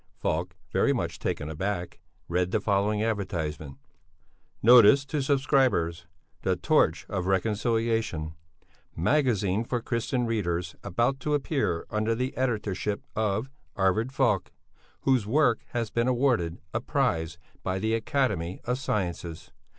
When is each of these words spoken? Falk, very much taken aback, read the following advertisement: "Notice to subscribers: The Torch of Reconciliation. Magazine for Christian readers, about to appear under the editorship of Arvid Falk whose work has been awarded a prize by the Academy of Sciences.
Falk, 0.17 0.55
very 0.71 0.93
much 0.93 1.19
taken 1.19 1.47
aback, 1.47 1.99
read 2.27 2.49
the 2.49 2.59
following 2.59 3.03
advertisement: 3.03 3.77
"Notice 4.63 5.05
to 5.05 5.21
subscribers: 5.21 6.07
The 6.41 6.55
Torch 6.55 7.05
of 7.07 7.27
Reconciliation. 7.27 8.33
Magazine 8.95 9.63
for 9.63 9.79
Christian 9.79 10.25
readers, 10.25 10.75
about 10.83 11.19
to 11.19 11.35
appear 11.35 11.85
under 11.91 12.15
the 12.15 12.35
editorship 12.35 13.03
of 13.15 13.51
Arvid 13.75 14.11
Falk 14.11 14.51
whose 15.01 15.27
work 15.27 15.61
has 15.67 15.91
been 15.91 16.07
awarded 16.07 16.59
a 16.73 16.81
prize 16.81 17.37
by 17.61 17.77
the 17.77 17.93
Academy 17.93 18.59
of 18.63 18.79
Sciences. 18.79 19.51